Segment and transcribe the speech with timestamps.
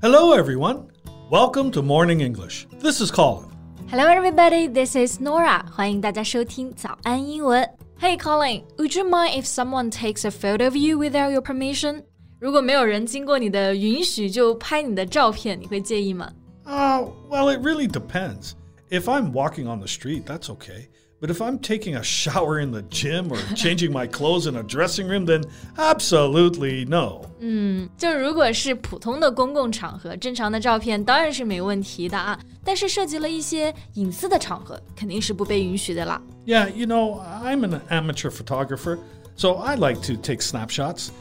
[0.00, 0.92] Hello, everyone.
[1.28, 2.68] Welcome to Morning English.
[2.78, 3.50] This is Colin.
[3.90, 4.68] Hello, everybody.
[4.68, 5.64] This is Norah.
[5.72, 7.68] 欢迎大家收听早安英文。
[8.00, 8.62] Hey, Colin.
[8.76, 12.04] Would you mind if someone takes a photo of you without your permission?
[12.38, 16.30] 如果没有人经过你的允许就拍你的照片，你会介意吗
[16.64, 18.52] ？Uh, well, it really depends.
[18.90, 20.86] If I'm walking on the street, that's okay.
[21.21, 24.63] But if I'm taking a shower in the gym or changing my clothes in a
[24.63, 25.45] dressing room, then
[25.77, 27.21] absolutely no.
[27.39, 32.37] 嗯，就如果是普通的公共场合，正常的照片当然是没问题的啊。
[32.65, 36.21] 但是涉及了一些隐私的场合，肯定是不被允许的啦。
[36.45, 38.99] Yeah, you know, I'm an amateur photographer,
[39.37, 41.11] so I like to take snapshots.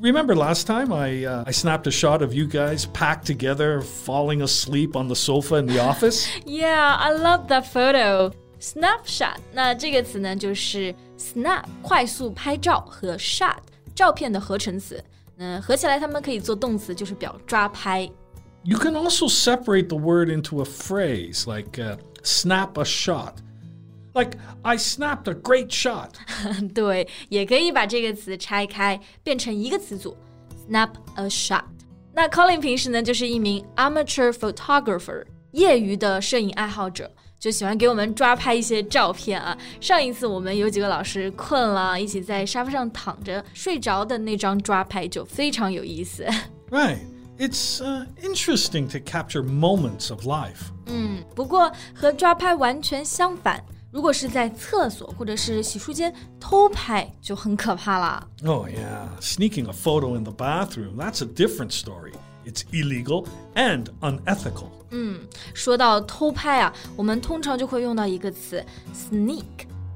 [0.00, 4.42] Remember last time I uh, I snapped a shot of you guys packed together, falling
[4.42, 6.26] asleep on the sofa in the office?
[6.44, 8.32] yeah, I love that photo.
[8.60, 13.58] Snapshot，那这个词呢，就是 snap 快速拍照和 shot
[13.94, 15.02] 照片的合成词。
[15.36, 18.10] 那合起来，它们可以做动词，就是表抓拍。
[18.62, 23.34] You can also separate the word into a phrase like uh, snap a shot.
[24.14, 26.12] Like I snapped a great shot.
[26.74, 30.16] 对，也可以把这个词拆开，变成一个词组，
[30.66, 31.64] snap a shot。
[32.14, 37.12] 那 Colin 平时呢，就是一名 amateur photographer，业余的摄影爱好者。
[37.40, 39.56] 就喜欢给我们抓拍一些照片啊。
[39.80, 46.26] 上一次我们有几个老师困了，一起在沙发上躺着睡着的那张抓拍就非常有意思。
[46.70, 46.98] Right.
[47.38, 50.70] It's uh, interesting to capture moments of life.
[50.86, 56.10] 嗯，不过和抓拍完全相反，如果是在厕所或者是洗漱间
[56.40, 58.26] 偷拍，就很可怕啦。
[58.46, 62.14] Oh yeah, sneaking a photo in the bathroom, that's a different story.
[62.44, 64.68] It's illegal and unethical.
[64.90, 65.20] 嗯，
[65.52, 69.44] 说到偷拍啊，我们通常就会用到一个词 sneak，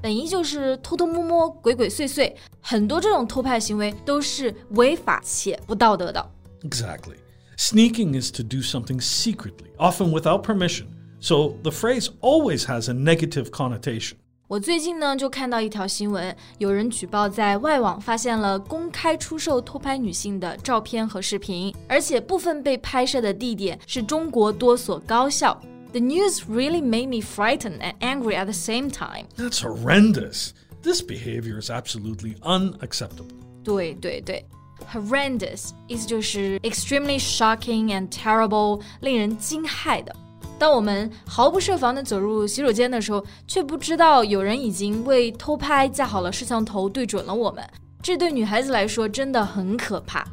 [0.01, 2.33] 本意就是偷偷摸摸、鬼鬼祟祟。
[2.59, 6.31] 很多这种偷拍行为都是违法且不道德的。
[6.63, 7.15] Exactly.
[7.57, 10.87] Sneaking is to do something secretly, often without permission.
[11.19, 14.17] So the phrase always has a negative connotation.
[14.47, 25.57] 我最近呢就看到一条新闻，有人举报在外网发现了公开出售偷拍女性的照片和视频，而且部分被拍摄的地点是中国多所高校。
[25.93, 29.27] The news really made me frightened and angry at the same time.
[29.37, 30.51] That's horrendous.
[30.81, 33.27] This behavior is absolutely unacceptable.
[33.63, 34.45] 对对对，
[34.91, 40.13] horrendous 意思就是 extremely shocking and terrible，令人惊骇的。
[40.57, 47.67] 当我们毫不设防地走入洗手间的时候，却不知道有人已经为偷拍架好了摄像头，对准了我们。
[48.03, 50.23] 这对女孩子来说真的很可怕。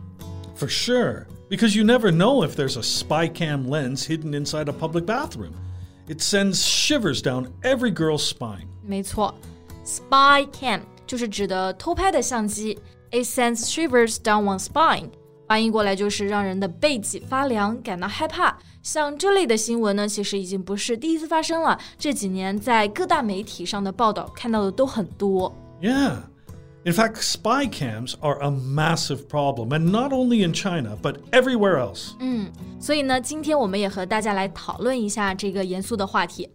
[0.59, 4.73] For sure, because you never know if there's a spy cam lens hidden inside a
[4.73, 5.53] public bathroom.
[6.09, 8.67] It sends shivers down every girl's spine.
[8.83, 9.35] 没错，
[9.85, 12.79] spy cam 就是指的偷拍的相机。
[13.11, 15.11] It sends shivers down one's spine.
[15.47, 18.59] 翻译过来就是让人的背脊发凉，感到害怕。
[18.83, 21.79] 像这类的新闻呢，其实已经不是第一次发生了。
[21.99, 25.55] 这几年在各大媒体上的报道看到的都很多。
[25.81, 26.17] Yeah.
[26.85, 31.77] In fact, spy cams are a massive problem, and not only in China, but everywhere
[31.77, 32.13] else.
[32.21, 32.51] 嗯，
[32.81, 36.49] 所以呢，今天我们也和大家来讨论一下这个严肃的话题。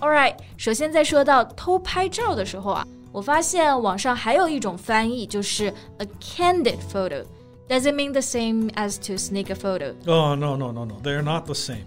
[0.00, 7.22] All right，首先在说到偷拍照的时候啊，我发现网上还有一种翻译，就是 a candid photo。
[7.68, 9.94] does it mean the same as to sneak a photo?
[10.06, 10.98] Oh, no, no, no, no.
[11.02, 11.86] They're not the same.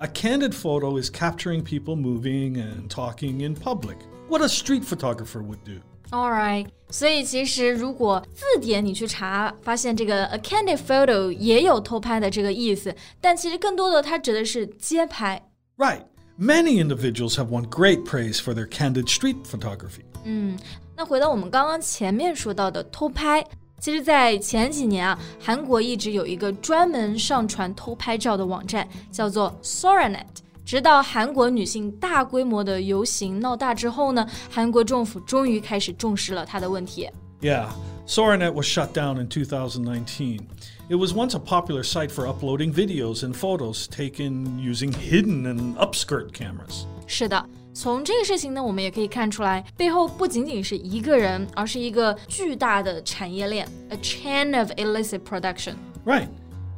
[0.00, 3.96] A candid photo is capturing people moving and talking in public,
[4.28, 5.80] what a street photographer would do.
[6.10, 15.42] Alright，所以其实如果字典你去查，发现这个 a candid photo 也有偷拍的这个意思，但其实更多的它指的是街拍。
[15.76, 16.02] Right.
[16.38, 20.02] Many individuals have won great praise for their candid street photography.
[20.24, 20.58] 嗯，
[20.96, 23.44] 那回到我们刚刚前面说到的偷拍，
[23.80, 30.24] 其实，在前几年啊，韩国一直有一个专门上传偷拍照的网站，叫做 Soranet。
[30.64, 37.06] 直到韩国女性大规模的游行闹大之后呢，韩国政府终于开始重视了它的问题。
[37.42, 37.68] Yeah,
[38.06, 40.40] Soranet was shut down in 2019.
[40.88, 45.74] It was once a popular site for uploading videos and photos taken using hidden and
[45.76, 46.86] upskirt cameras.
[47.06, 47.46] 是的。
[47.72, 55.74] 从这个事情呢，我们也可以看出来，背后不仅仅是一个人，而是一个巨大的产业链，a chain of illicit production.
[56.04, 56.28] Right.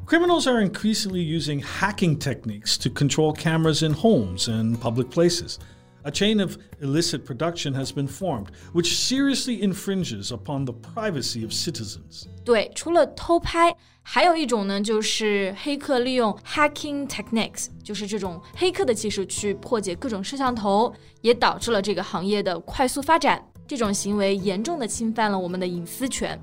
[0.06, 5.56] Criminals are increasingly using hacking techniques to control cameras in homes and public places.
[6.02, 11.50] A chain of illicit production has been formed, which seriously infringes upon the privacy of
[11.50, 12.26] citizens.
[12.44, 23.44] 对，除了偷拍，还有一种呢，就是黑客利用 hacking techniques，就是这种黑客的技术去破解各种摄像头，也导致了这个行业的快速发展。
[23.66, 26.40] 这种行为严重的侵犯了我们的隐私权。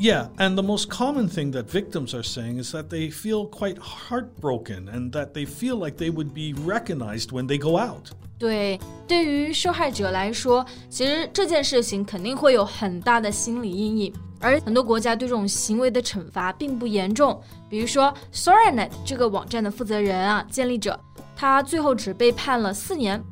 [0.00, 3.78] Yeah, and the most common thing that victims are saying is that they feel quite
[3.78, 8.10] heartbroken and that they feel like they would be recognized when they go out.
[8.38, 8.78] 对，
[9.08, 17.40] 对于受害者来说，其实这件事情肯定会有很大的心理阴影，而很多国家对这种行为的惩罚并不严重。
[17.70, 21.00] 比如说，Soranet 这个网站的负责人啊，建立者，
[21.34, 23.22] 他最后只被判了四年。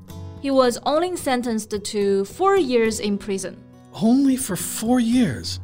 [0.42, 3.56] He was only sentenced to four years in prison.
[3.92, 5.58] Only for four years.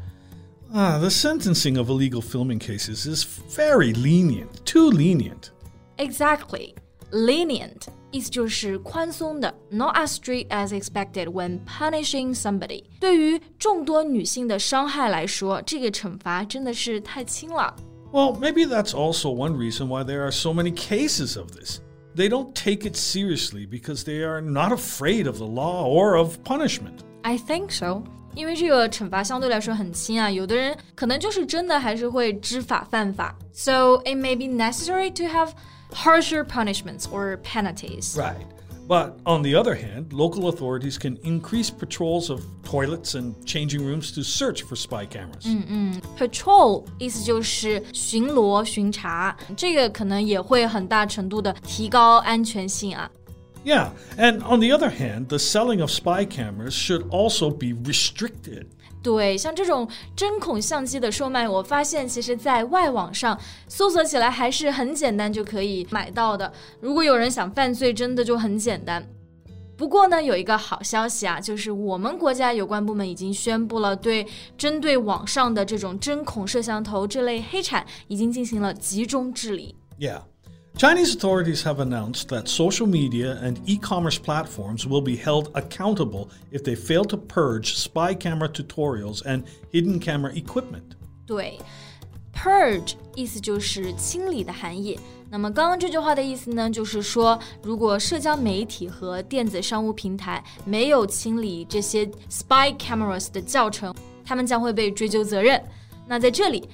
[0.74, 5.50] Ah, the sentencing of illegal filming cases is very lenient, too lenient.
[5.96, 6.74] Exactly.
[7.10, 12.84] Lenient 意思就是宽松的，not as strict as expected when punishing somebody。
[13.00, 17.74] 对于众多女性的伤害来说，这个惩罚真的是太轻了。
[18.12, 21.80] Well, maybe that's also one reason why there are so many cases of this.
[22.16, 26.42] They don't take it seriously because they are not afraid of the law or of
[26.42, 27.04] punishment.
[27.22, 28.04] I think so.
[28.34, 33.36] 因为这个惩罚相对来说很轻啊，有的人可能就是真的还是会知法犯法。
[33.52, 35.50] So it may be necessary to have
[35.92, 38.16] harsher punishments or penalties.
[38.16, 38.36] Right.
[38.88, 44.12] But on the other hand, local authorities can increase patrols of toilets and changing rooms
[44.16, 45.46] to search for spy cameras.
[46.18, 53.08] Patrol 意思就是巡逻、巡查，这个可能也会很大程度的提高安全性啊。
[53.64, 58.66] Yeah, and on the other hand, the selling of spy cameras should also be restricted.
[59.02, 63.38] 对，像这种针孔相机的售卖，我发现其实在外网上
[63.68, 66.50] 搜索起来还是很简单就可以买到的。
[66.80, 69.06] 如果有人想犯罪，真的就很简单。
[69.76, 74.26] 不过呢，有一个好消息啊，就是我们国家有关部门已经宣布了，对
[74.56, 79.74] 针对网上的这种针孔摄像头这类黑产，已经进行了集中治理。
[79.98, 80.20] Yeah.
[80.76, 86.28] Chinese authorities have announced that social media and e commerce platforms will be held accountable
[86.50, 90.96] if they fail to purge spy camera tutorials and hidden camera equipment.
[91.26, 91.58] 对，
[92.32, 94.98] purge 意思就是清理的含义。
[95.28, 103.94] 那么刚刚这句话的意思呢，就是说，如果社交媒体和电子商务平台没有清理这些 spy cameras 的教程，
[104.24, 105.62] 他们将会被追究责任。
[106.06, 106.68] 那在这里，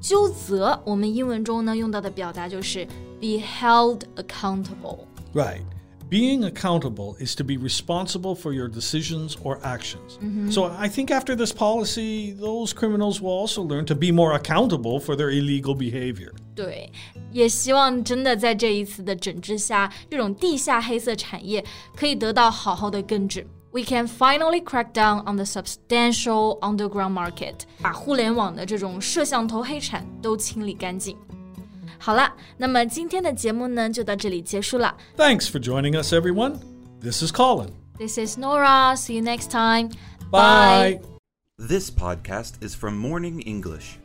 [0.00, 2.84] 纠责我们英文中呢用到的表达就是
[3.20, 5.00] be held accountable.
[5.32, 5.62] Right.
[6.10, 10.18] Being accountable is to be responsible for your decisions or actions.
[10.52, 15.00] So I think after this policy, those criminals will also learn to be more accountable
[15.00, 16.32] for their illegal behavior.
[16.54, 16.92] 对，
[17.30, 21.64] 也希望真的在这一次的整治下，这种地下黑色产业
[21.96, 23.46] 可以得到好好的根治。
[23.71, 31.17] we can finally crack down on the substantial underground market，把互联网的这种摄像头黑产都清理干净。
[31.99, 34.95] 好了，那么今天的节目呢就到这里结束了。
[35.17, 36.59] Thanks for joining us, everyone.
[37.01, 37.71] This is Colin.
[37.97, 38.95] This is Norah.
[38.95, 39.89] See you next time.
[40.29, 40.99] Bye.
[40.99, 41.01] Bye.
[41.57, 43.97] This podcast is from Morning English.